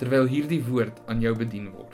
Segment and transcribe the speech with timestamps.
[0.00, 1.85] terwyl hierdie woord aan jou bedien word.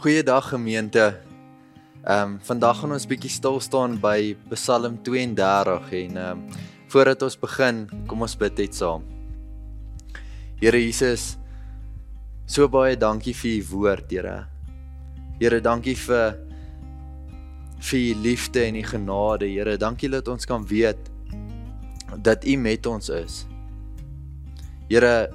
[0.00, 1.20] Goeiedag gemeente.
[2.04, 7.22] Ehm um, vandag gaan ons bietjie stil staan by Psalm 32 en ehm um, voordat
[7.26, 9.04] ons begin, kom ons bid net saam.
[10.62, 11.36] Here Jesus,
[12.46, 14.46] so baie dankie vir u woord, Here.
[15.36, 16.40] Here, dankie vir
[17.90, 19.76] vir u liefde en u genade, Here.
[19.76, 21.12] Dankie dat ons kan weet
[22.16, 23.44] dat u met ons is.
[24.88, 25.28] Here,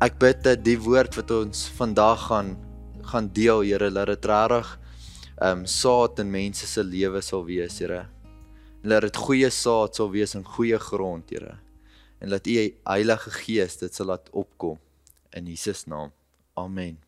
[0.00, 2.56] ek bid dat die woord wat ons vandag gaan
[3.06, 4.78] gaan deel, Here, laat dit regtig
[5.42, 8.06] ehm um, saad in mense se lewe sal wees, Here.
[8.82, 11.58] En laat dit goeie saad sal wees in goeie grond, Here.
[12.20, 14.78] En laat U Heilige Gees dit sal laat opkom
[15.30, 16.12] in Jesus naam.
[16.54, 17.00] Amen.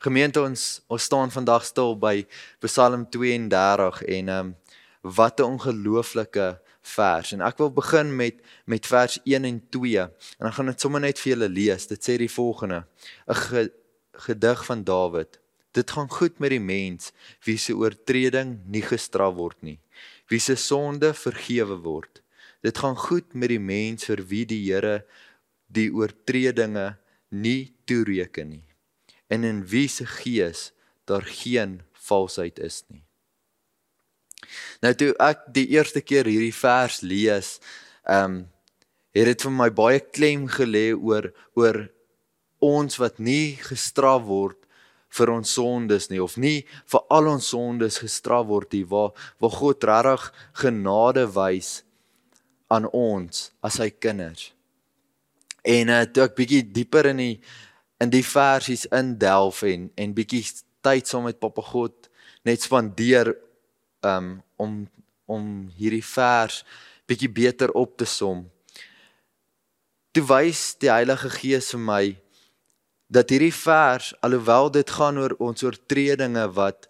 [0.00, 2.26] Gemeente ons ons staan vandag stil by
[2.64, 4.56] Psalm 32 en ehm um,
[5.00, 7.32] wat 'n ongelooflike vers.
[7.32, 11.00] En ek wil begin met met vers 1 en 2 en dan gaan dit sommer
[11.00, 11.86] net vir julle lees.
[11.86, 12.84] Dit sê die volgende:
[13.26, 13.70] 'n
[14.20, 15.38] gedig van Dawid.
[15.76, 17.12] Dit gaan goed met die mens
[17.46, 19.78] wie se oortreding nie gestraf word nie,
[20.30, 22.22] wie se sonde vergewe word.
[22.62, 25.04] Dit gaan goed met die mens vir wie die Here
[25.70, 26.96] die oortredinge
[27.30, 28.64] nie toereken nie
[29.30, 30.72] en in wie se gees
[31.06, 33.04] daar geen valsheid is nie.
[34.82, 37.58] Nou toe ek die eerste keer hierdie vers lees,
[38.02, 38.40] ehm um,
[39.10, 41.80] het dit vir my baie klem gelê oor oor
[42.60, 44.58] ons wat nie gestraf word
[45.10, 46.60] vir ons sondes nie of nie
[46.92, 49.10] vir al ons sondes gestraf word nie waar
[49.42, 50.28] waar God regtig
[50.62, 51.80] genade wys
[52.70, 54.52] aan ons as sy kinders.
[55.66, 57.34] En uh, toe ek bietjie dieper in die
[58.00, 60.44] in die versies indelf en en bietjie
[60.84, 62.08] tyd saam met Papa God
[62.46, 63.34] net spandeer
[64.06, 64.86] um, om
[65.30, 65.44] om
[65.78, 66.62] hierdie vers
[67.10, 68.44] bietjie beter op te som.
[70.14, 72.04] Toe wys die Heilige Gees vir my
[73.10, 76.86] dat hierdie vers alhoewel dit gaan oor ons oortredinge wat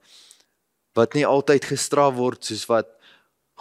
[0.98, 2.90] wat nie altyd gestraf word soos wat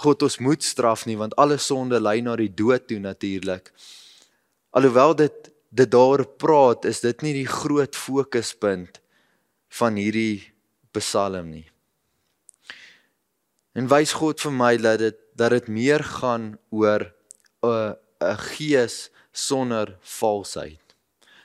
[0.04, 3.72] God ons moet straf nie want alle sonde lei na die dood toe natuurlik.
[4.76, 9.00] Alhoewel dit dit daar praat is dit nie die groot fokuspunt
[9.80, 10.50] van hierdie
[10.98, 11.68] Psalm nie.
[13.78, 17.06] En wys God vir my dat dit dat dit meer gaan oor
[17.64, 20.96] 'n 'n gees sonder valsheid.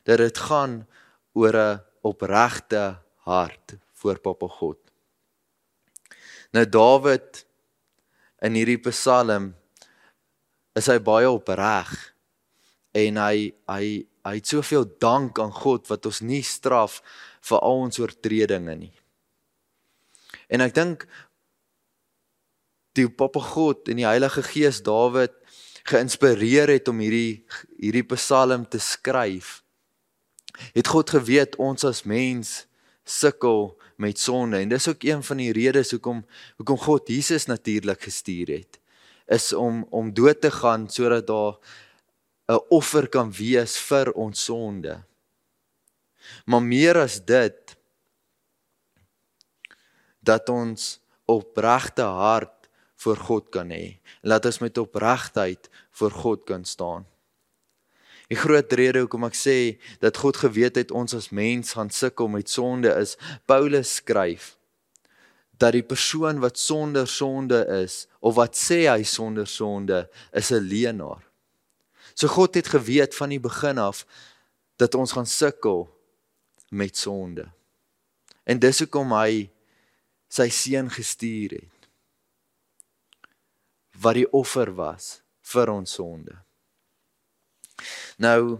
[0.05, 0.87] Dat dit gaan
[1.34, 4.78] oor 'n opregte hart voor Papa God.
[6.53, 7.47] Nou Dawid
[8.45, 9.55] in hierdie Psalm
[10.75, 11.91] is hy baie opreg
[12.94, 13.87] en hy hy
[14.25, 17.00] hy het soveel dank aan God wat ons nie straf
[17.44, 18.94] vir al ons oortredinge nie.
[20.49, 21.05] En ek dink
[22.94, 25.35] die Papa God en die Heilige Gees Dawid
[25.85, 27.44] geïnspireer het om hierdie
[27.81, 29.63] hierdie Psalm te skryf.
[30.73, 32.67] Het God geweet ons as mens
[33.05, 36.25] sukkel met sonde en dis ook een van die redes hoekom
[36.56, 38.81] hoekom God Jesus natuurlik gestuur het
[39.27, 41.56] is om om dood te gaan sodat daar
[42.49, 45.03] 'n offer kan wees vir ons sonde.
[46.45, 47.77] Maar meer as dit
[50.21, 56.45] dat ons opregte hart voor God kan hê en laat ons met opregtheid voor God
[56.45, 57.07] kan staan.
[58.32, 59.56] Die groot rede hoekom ek sê
[60.00, 64.55] dat God geweet het ons as mens gaan sukkel met sonde is Paulus skryf
[65.59, 70.61] dat die persoon wat sonder sonde is of wat sê hy sonder sonde is 'n
[70.61, 71.23] leienaar.
[72.15, 74.06] So God het geweet van die begin af
[74.76, 75.88] dat ons gaan sukkel
[76.71, 77.53] met sonde.
[78.44, 79.50] En dis hoekom hy
[80.29, 81.88] sy seun gestuur het.
[84.00, 86.35] Wat die offer was vir ons sonde.
[88.17, 88.59] Nou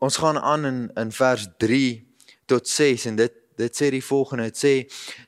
[0.00, 2.16] ons gaan aan in in vers 3
[2.46, 4.74] tot 6 en dit dit sê die volgende dit sê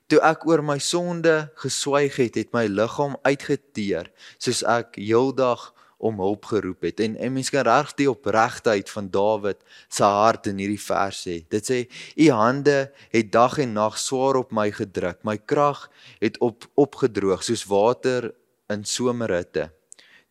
[0.08, 4.08] toe ek oor my sonde geswyg het het my liggaam uitgeteer
[4.38, 7.00] soos ek heeldag om hulp geroep het.
[7.00, 11.36] En en mens kan reg die opregtheid van Dawid se hart in hierdie vers sê.
[11.46, 11.78] Dit sê
[12.16, 15.20] u hande het dag en nag swaar op my gedruk.
[15.22, 15.84] My krag
[16.18, 18.32] het op opgedroog soos water
[18.72, 19.68] in somerhitte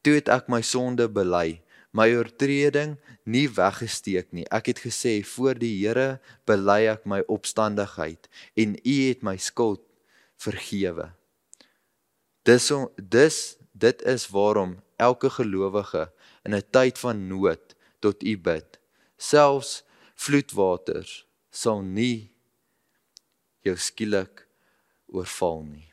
[0.01, 2.95] toe het ek my sonde bely my oortreding
[3.27, 4.45] nie weggesteek nie.
[4.51, 9.83] Ek het gesê voor die Here bely ek my opstandigheid en U het my skuld
[10.41, 11.11] vergewe.
[12.47, 13.41] Dis dis
[13.73, 16.09] dit is waarom elke gelowige
[16.45, 18.79] in 'n tyd van nood tot U bid.
[19.17, 19.83] Selfs
[20.15, 22.31] vloedwaters sal nie
[23.61, 24.47] jou skielik
[25.07, 25.90] oorval nie.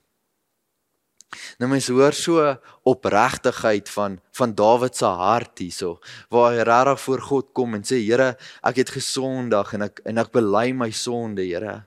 [1.60, 2.44] Nou mens hoor so
[2.88, 5.98] opregtigheid van van Dawid se hart hierso
[6.32, 8.30] waar hy regtig voor God kom en sê Here,
[8.64, 11.82] ek het gesondag en ek en ek bely my sonde, Here.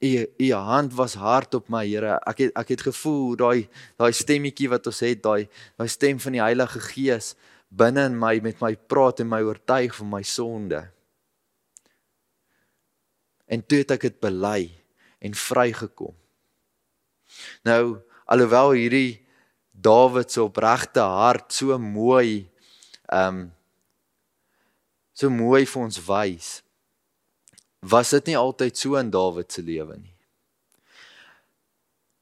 [0.00, 2.18] U u hand was hard op my, Here.
[2.26, 3.68] Ek het ek het gevoel daai
[4.00, 5.46] daai stemmetjie wat ons het, daai
[5.78, 7.34] daai stem van die Heilige Gees
[7.70, 10.82] binne in my met my praat en my oortuig van my sonde.
[13.46, 14.64] En toe het ek dit bely
[15.22, 16.19] en vrygekom.
[17.66, 19.20] Nou alhoewel hierdie
[19.80, 22.48] Dawid se opregte hart so mooi
[23.10, 23.48] ehm um,
[25.20, 26.48] so mooi vir ons wys
[27.80, 30.16] was dit nie altyd so in Dawid se lewe nie.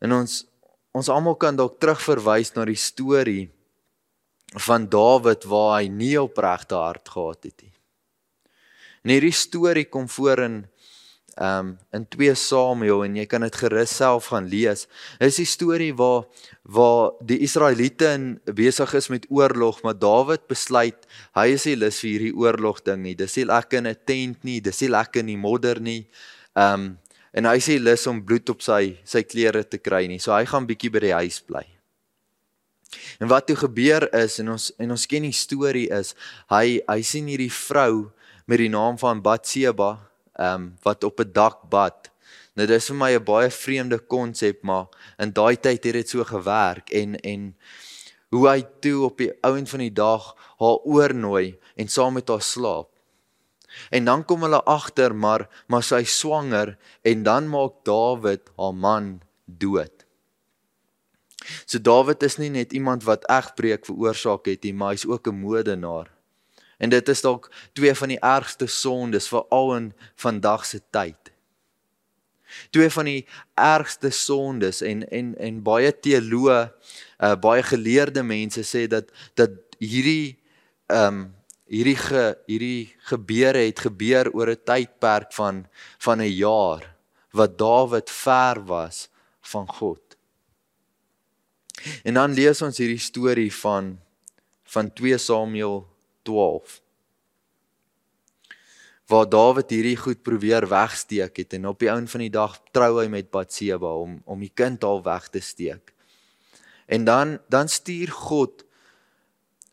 [0.03, 0.45] En ons
[0.99, 3.51] ons almal kan dalk terugverwys na die storie
[4.67, 7.75] van Dawid waar hy nie opregte hart gehad het nie.
[9.05, 10.57] En hierdie storie kom voor in
[11.39, 14.87] um in 2 Samuel en jy kan dit gerus self gaan lees.
[15.21, 16.27] Dit is die storie waar
[16.69, 18.11] waar die Israeliete
[18.55, 21.07] besig is met oorlog, maar Dawid besluit
[21.39, 23.15] hy is nie lus vir hierdie oorlog ding nie.
[23.15, 26.07] Dis nie lekker in 'n tent nie, dis nie lekker in die modder nie.
[26.55, 26.99] Um
[27.33, 30.19] en hy sê lus om bloed op sy sy klere te kry nie.
[30.19, 31.65] So hy gaan bietjie by die huis bly.
[33.21, 36.15] En wat toe gebeur is en ons en ons ken die storie is
[36.51, 38.11] hy hy sien hierdie vrou
[38.49, 39.99] met die naam van Batseba
[40.39, 42.11] ehm um, wat op 'n dak bad.
[42.55, 44.87] Nou dis vir my 'n baie vreemde konsep, maar
[45.19, 47.57] in daai tyd het dit so gewerk en en
[48.31, 52.43] hoe hy toe op die ouend van die dag haar oornooi en saam met haar
[52.43, 52.91] slaap.
[53.91, 59.21] En dan kom hulle agter maar maar sy swanger en dan maak Dawid haar man
[59.45, 60.05] dood.
[61.67, 65.41] So Dawid is nie net iemand wat egbreek veroorsaak het nie, maar hy's ook 'n
[65.41, 66.18] moordenaar.
[66.79, 71.33] En dit is dalk twee van die ergste sondes veral in vandag se tyd.
[72.71, 76.61] Twee van die ergste sondes en en en baie teoloë,
[77.19, 80.39] uh, baie geleerde mense sê dat dat hierdie
[80.87, 81.27] ehm um,
[81.69, 85.67] hierdie ge, hierdie gebeure het gebeur oor 'n tydperk van
[85.99, 86.95] van 'n jaar
[87.31, 89.09] wat Dawid ver was
[89.41, 90.17] van God.
[92.03, 93.99] En dan lees ons hierdie storie van
[94.65, 95.87] van 2 Samuel
[96.29, 96.79] 12
[99.09, 102.91] waar Dawid hierdie goed probeer wegsteek het en op die ouen van die dag trou
[102.99, 105.95] hy met Batseba om om die kind al weg te steek.
[106.87, 108.65] En dan dan stuur God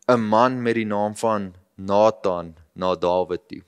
[0.08, 3.62] 'n man met die naam van Nathan na Dawid toe.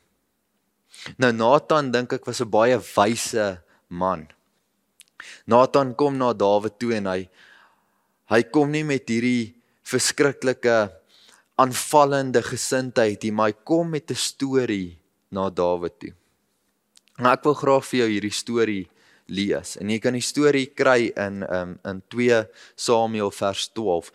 [1.17, 4.29] Nou Nathan dink ek was 'n baie wyse man.
[5.47, 7.29] Nathan kom na Dawid toe en hy
[8.29, 10.98] hy kom nie met hierdie verskriklike
[11.59, 14.99] aanvallende gesindheid nie, maar hy kom met 'n storie
[15.31, 16.15] na Dawid toe.
[17.19, 18.89] Nou ek wil graag vir jou hierdie storie
[19.27, 22.47] lees en jy kan die storie kry in um, in 2
[22.77, 24.13] Samuel vers 12.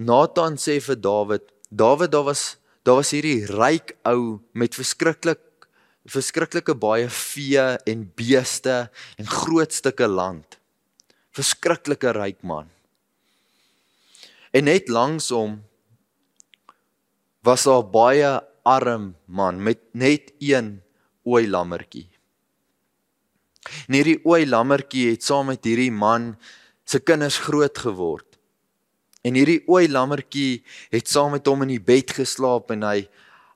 [0.00, 5.68] Nathan sê vir Dawid, Dawid daar was daar was hierdie ryk ou met verskriklik
[6.08, 8.88] verskriklike baie vee en beeste
[9.20, 10.56] en groot stukke land.
[11.36, 12.70] Verskriklike ryk man.
[14.50, 15.60] En net langs hom
[17.46, 18.30] was daar baie
[18.66, 20.80] arm man met net een
[21.24, 22.08] ooi lammertjie.
[23.88, 26.34] En hierdie ooi lammertjie het saam met hierdie man
[26.84, 28.26] se kinders groot geword.
[29.24, 33.00] En hierdie ooi lammertjie het saam met hom in die bed geslaap en hy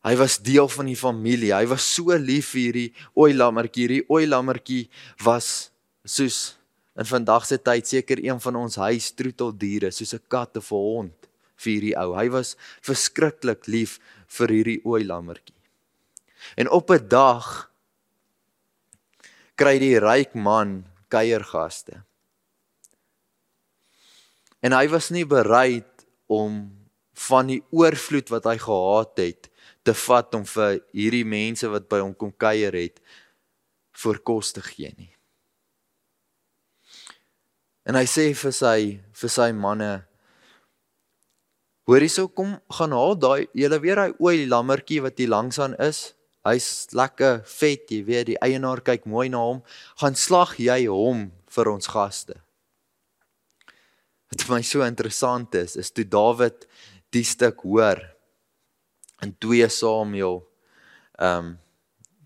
[0.04, 1.54] hy was deel van die familie.
[1.56, 3.86] Hy was so lief vir hierdie ooi lammertjie.
[3.86, 4.82] Hierdie ooi lammertjie
[5.24, 5.70] was
[6.04, 6.58] soos
[6.94, 11.28] in vandag se tyd seker een van ons huistroeteldiere, soos 'n kat of 'n hond
[11.56, 12.14] vir hierdie ou.
[12.14, 13.98] Hy was verskriklik lief
[14.28, 15.54] vir hierdie ooi lammertjie.
[16.56, 17.70] En op 'n dag
[19.56, 22.02] kry die ryk man kuiergaste.
[24.60, 26.72] En hy was nie bereid om
[27.14, 29.50] van die oorvloed wat hy gehad het
[29.82, 33.00] te vat om vir hierdie mense wat by hom kom kuier het
[33.92, 35.13] vir kos te gee nie.
[37.94, 38.78] En hy sê vir sy
[39.14, 39.92] vir sy manne
[41.86, 45.76] Hoor hierso kom gaan haal daai julle weer daai ooi lammertjie wat hier langs aan
[45.84, 46.00] is.
[46.42, 49.60] Hy's lekker vet, jy weet, die eienaar kyk mooi na hom.
[50.02, 52.40] Gaan slag jy hom vir ons gaste.
[54.32, 56.66] Wat vir my so interessant is, is toe Dawid
[57.14, 58.02] die stuk hoor
[59.22, 60.42] in 2 Samuel
[61.20, 61.58] ehm um,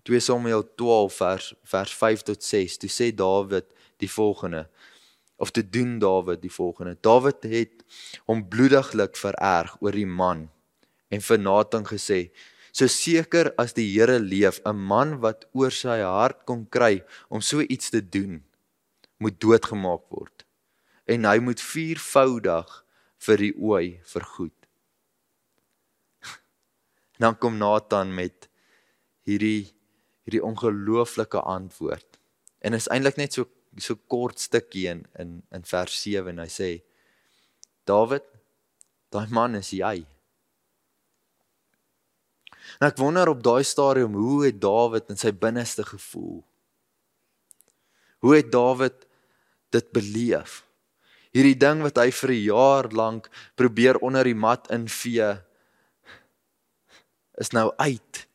[0.09, 2.81] 2 Samuel 12 vers vers 5 tot 6.
[2.81, 3.69] Toe sê Dawid
[4.01, 4.65] die volgende
[5.39, 6.97] of te doen Dawid die volgende.
[7.01, 7.83] Dawid het
[8.27, 10.49] hom bloediglik vererg oor die man
[11.09, 12.29] en vir Nathan gesê:
[12.71, 17.41] "So seker as die Here leef, 'n man wat oor sy hart kon kry om
[17.41, 18.43] so iets te doen,
[19.17, 20.45] moet doodgemaak word."
[21.09, 22.73] en hy moet viervoudig
[23.25, 24.55] vir die ooi vergoed.
[27.21, 28.49] Dan kom Nathan met
[29.27, 29.71] hierdie
[30.27, 32.19] hierdie ongelooflike antwoord.
[32.61, 33.47] En is eintlik net so
[33.79, 36.69] so kort stukkie in in in vers 7 en hy sê
[37.89, 38.25] Dawid,
[39.09, 40.05] daai man is jy.
[42.77, 46.43] En ek wonder op daai stadium hoe het Dawid in sy binneste gevoel?
[48.21, 49.07] Hoe het Dawid
[49.73, 50.63] dit beleef?
[51.35, 55.37] hierdie ding wat hy vir 'n jaar lank probeer onder die mat invee
[57.37, 58.27] is nou uit.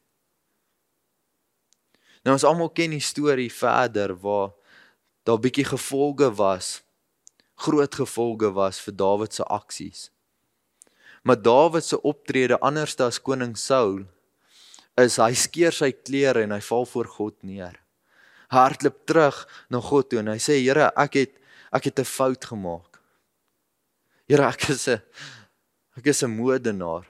[2.25, 4.55] Nou ons almal ken die storie verder waar
[5.25, 6.83] daar bietjie gevolge was.
[7.65, 10.11] Groot gevolge was vir Dawid se aksies.
[11.23, 14.05] Maar Dawid se optrede anders as koning Saul
[15.01, 17.79] is hy skeer sy klere en hy val voor God neer.
[18.53, 19.41] Hy hardloop terug
[19.73, 21.41] na God toe en hy sê Here, ek het
[21.75, 23.01] ek het 'n fout gemaak.
[24.29, 25.03] Here, ek is 'n
[25.97, 27.09] ek is 'n moordenaar.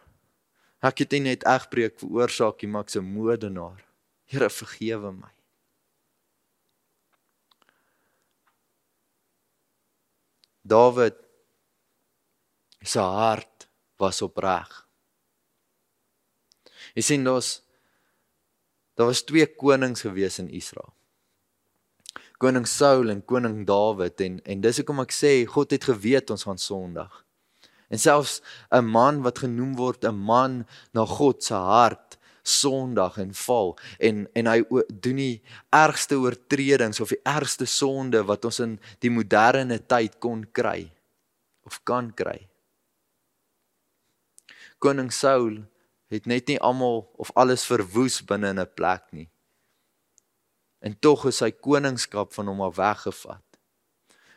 [0.82, 3.84] Ek het nie net egbreek veroorsaak nie, maar ek's 'n moordenaar.
[4.24, 5.33] Here, vergewe my.
[10.64, 11.16] Dawid
[12.84, 13.68] se hart
[14.00, 14.70] was opreg.
[16.96, 17.60] Jy sien ons
[18.94, 20.94] daar was twee konings gewees in Israel
[22.44, 26.44] koning Saul en koning Dawid en en dis hoekom ek sê God het geweet ons
[26.44, 27.22] gaan Sondag.
[27.92, 28.40] En selfs
[28.70, 32.03] 'n man wat genoem word 'n man na God se hart
[32.44, 34.58] Sondag en val en en hy
[34.88, 40.44] doen die ergste oortredings of die ergste sonde wat ons in die moderne tyd kon
[40.52, 40.90] kry
[41.64, 42.42] of kan kry.
[44.78, 45.62] Koning Saul
[46.12, 49.28] het net nie almal of alles verwoes binne in 'n plek nie.
[50.84, 53.44] En tog is sy koningskap van hom af weggevat.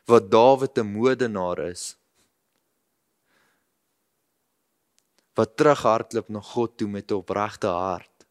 [0.07, 1.97] Wat Dawid 'n modenaar is.
[5.37, 8.25] Wat terughardloop na God toe met 'n opregte hart.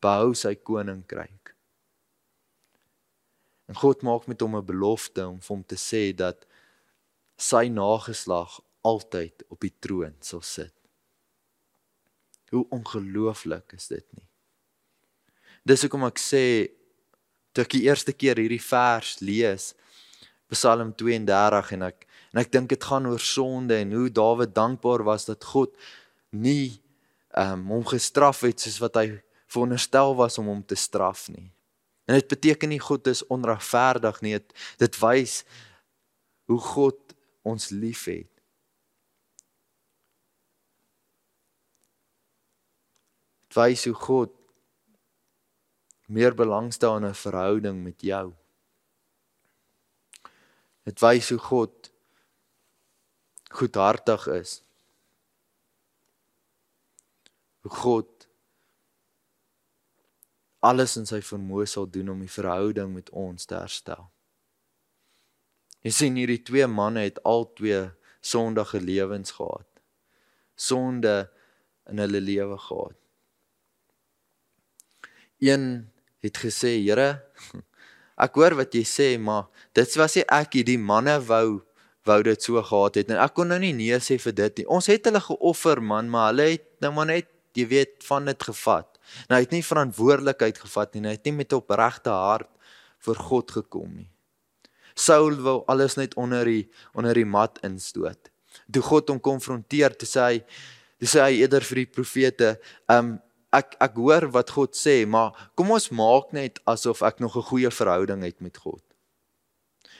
[0.00, 1.54] Behou sy koninkryk.
[3.68, 6.46] En God maak met hom 'n belofte om vir hom te sê dat
[7.36, 10.74] sy nageslag altyd op die troon sal sit.
[12.50, 14.28] Hoe ongelooflik is dit nie?
[15.64, 16.44] Dis hoekom ek sê
[17.52, 19.72] toe ek die eerste keer hierdie vers lees
[20.52, 22.04] Psalm 32 en ek
[22.34, 25.70] en ek dink dit gaan oor sonde en hoe Dawid dankbaar was dat God
[26.34, 26.82] nie
[27.38, 29.06] um, hom gestraf het soos wat hy
[29.46, 31.52] veronderstel was om hom te straf nie.
[32.10, 34.34] En dit beteken nie God is onregverdig nie.
[34.40, 34.50] Dit,
[34.82, 35.44] dit wys
[36.50, 37.14] hoe God
[37.46, 38.28] ons liefhet.
[43.46, 44.34] Dit wys hoe God
[46.10, 48.34] meer belangstel in 'n verhouding met jou.
[50.84, 51.93] Dit wys hoe God
[53.54, 54.58] goedhartig is.
[57.64, 58.10] Hoe God
[60.64, 64.06] alles in sy vermoë sal doen om die verhouding met ons te herstel.
[65.84, 67.82] Jy sien hierdie twee manne het al twee
[68.24, 69.68] sondige lewens gehad.
[70.56, 71.26] Sonde
[71.90, 72.96] in hulle lewe gehad.
[75.44, 75.66] Een
[76.24, 77.20] het gesê, Here,
[78.24, 81.60] ek hoor wat jy sê, maar dit was nie ek hierdie manne wou
[82.04, 84.66] wou dit so gehad het en ek kon nou nie nee sê vir dit nie.
[84.68, 88.48] Ons het hulle geoffer man, maar hulle het nou maar net jy weet van dit
[88.48, 88.88] gevat.
[89.28, 91.04] Nou hy het nie verantwoordelikheid gevat nie.
[91.08, 92.50] Hy het nie met opregte hart
[93.04, 94.08] voor God gekom nie.
[94.94, 98.30] Saul wou alles net onder die onder die mat instoot.
[98.70, 100.40] Toe God hom konfronteer, toe sê hy,
[101.02, 102.56] toe sê hy eerder vir die profete,
[102.88, 103.18] "Um
[103.54, 107.48] ek ek hoor wat God sê, maar kom ons maak net asof ek nog 'n
[107.50, 108.82] goeie verhouding het met God.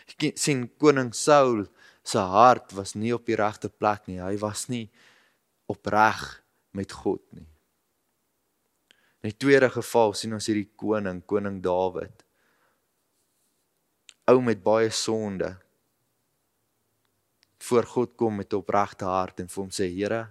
[0.08, 1.66] Ek sien koning Saul
[2.04, 4.20] se hart was nie op die regte plek nie.
[4.20, 4.86] Hy was nie
[5.70, 6.22] opreg
[6.76, 7.46] met God nie.
[9.24, 12.24] In die tweede geval sien ons hierdie koning, koning Dawid.
[14.28, 15.54] Ou met baie sonde.
[17.64, 20.28] Voor God kom met 'n opregte hart en vir hom sê: "Here,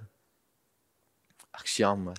[1.54, 2.18] ek jammer.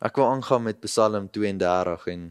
[0.00, 2.22] Ek wil aangaan met Psalm 32 en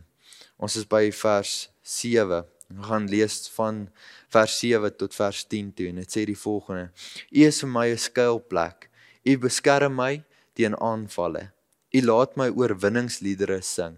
[0.57, 2.41] ons is by vers 7.
[2.69, 3.87] Ons gaan lees van
[4.29, 6.91] vers 7 tot vers 10 toe en dit sê die volgende:
[7.31, 8.89] U is vir my 'n skuilplek
[9.29, 10.21] U beskerm my
[10.55, 11.49] teen aanvalle.
[11.93, 13.97] U laat my oorwinningsliedere sing.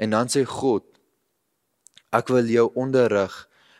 [0.00, 0.84] En dan sê God,
[2.12, 3.34] ek wil jou onderrig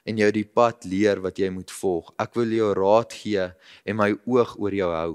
[0.09, 2.13] en jou die pad leer wat jy moet volg.
[2.21, 3.51] Ek wil jou raad gee
[3.85, 5.13] en my oog oor jou hou.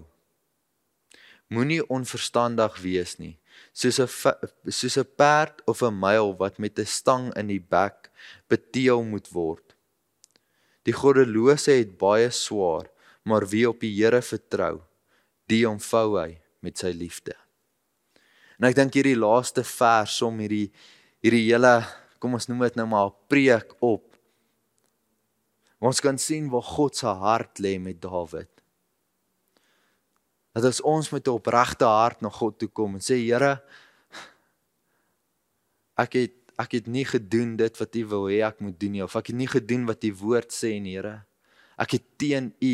[1.53, 3.35] Moenie onverstandig wees nie,
[3.73, 4.09] soos 'n
[4.71, 8.09] soos 'n perd of 'n myl wat met 'n stang in die bek
[8.47, 9.75] beteel moet word.
[10.83, 12.89] Die goddelose het baie swaar,
[13.23, 14.81] maar wie op die Here vertrou,
[15.47, 17.33] die omvou hy met sy liefde.
[18.59, 20.71] En ek dink hierdie laaste vers om hierdie
[21.25, 21.83] hierdie hele
[22.19, 24.15] kom ons noem dit nou maar preek op.
[25.81, 28.54] Ons kan sien waar God se hart lê met Dawid.
[30.55, 33.61] Dat as ons met 'n opregte hart na God toe kom en sê Here
[35.97, 39.03] ek het ek het nie gedoen dit wat U wil hê ek moet doen nie
[39.03, 41.25] of ek het nie gedoen wat U woord sê nie Here.
[41.77, 42.73] Ek het teen U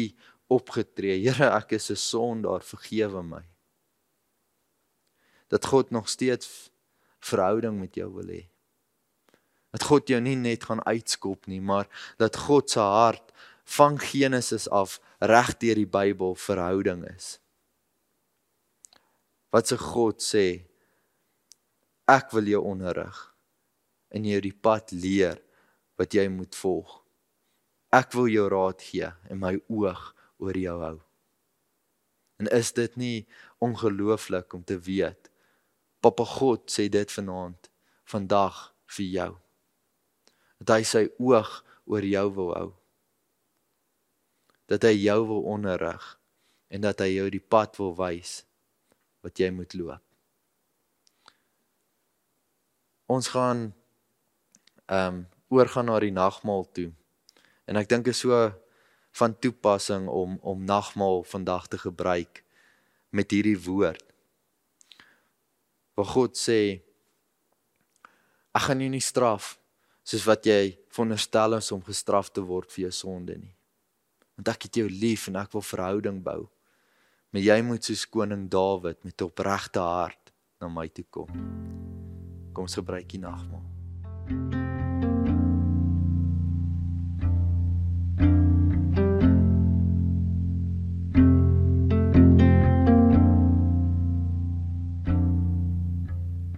[0.51, 1.17] opgetree.
[1.23, 3.43] Here, ek is 'n sondaar, vergewe my.
[5.49, 6.71] Dat God nog steeds
[7.19, 8.49] verhouding met jou wil hê.
[9.71, 13.31] Dat God jou nie net gaan uitskop nie, maar dat God se hart
[13.63, 17.39] van Genesis af reg deur die Bybel verhouding is.
[19.51, 20.63] Wat se God sê,
[22.07, 23.17] ek wil jou onderrig
[24.15, 25.41] en jou die pad leer
[25.99, 27.01] wat jy moet volg.
[27.91, 30.05] Ek wil jou raad gee en my oog
[30.39, 30.97] oor jou hou.
[32.39, 33.17] En is dit nie
[33.61, 35.27] ongelooflik om te weet
[36.01, 37.67] Papa God sê dit vanaand
[38.09, 39.33] vandag vir jou.
[40.57, 41.51] Dat hy sy oog
[41.85, 42.69] oor jou wil hou.
[44.65, 46.07] Dat hy jou wil onderrig
[46.73, 48.39] en dat hy jou die pad wil wys
[49.21, 50.01] wat jy moet loop.
[53.11, 53.69] Ons gaan
[54.87, 56.93] ehm um, oorgaan na die nagmaal toe.
[57.67, 58.37] En ek dink is so
[59.19, 62.43] van toepassing om om nagmaal vandag te gebruik
[63.11, 64.03] met hierdie woord.
[65.95, 66.79] Waar God sê
[68.55, 69.57] ek gaan jou nie straf
[70.07, 73.53] soos wat jy veronderstel is om gestraf te word vir jou sonde nie.
[74.39, 76.47] Want ek het jou lief en ek wil verhouding bou.
[77.31, 81.29] Maar jy moet soos koning Dawid met opregte hart na my toe kom.
[82.51, 83.63] Kom ons gebruik die nagmaal.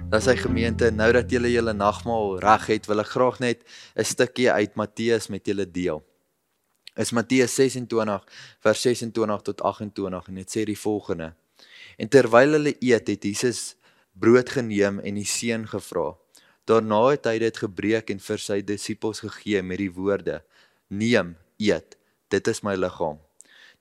[0.10, 3.62] Dat sy gemeente nou dat julle julle nagmaal reg het, wil ek graag net
[3.94, 6.02] 'n stukkie uit Matteus met julle deel.
[6.94, 8.22] Is Matteus 26
[8.62, 11.32] vers 26 tot 28 en dit sê die volgende:
[11.98, 13.74] En terwyl hulle eet, het Jesus
[14.14, 16.12] brood geneem en die seën gevra.
[16.70, 20.44] Daarna het hy dit gebreek en vir sy disippels gegee met die woorde:
[20.94, 21.98] Neem, eet.
[22.30, 23.18] Dit is my liggaam.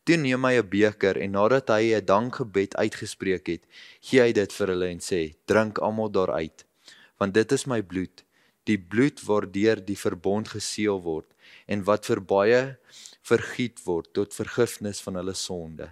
[0.08, 3.62] Toe neem hy 'n beker en nadat hy 'n dankgebed uitgespreek het,
[4.00, 6.64] gee hy dit vir hulle en sê: "Drink almal daaruit,
[7.20, 8.24] want dit is my bloed,
[8.64, 11.28] die bloed waardeur die verbond geseël word
[11.72, 12.60] en wat vir baie
[13.24, 15.88] vergiet word tot vergifnis van hulle sonde."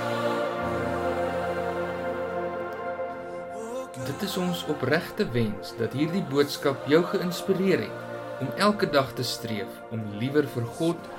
[4.10, 9.24] Dit is ons opregte wens dat hierdie boodskap jou geïnspireer het om elke dag te
[9.26, 11.10] streef om liewer vir God,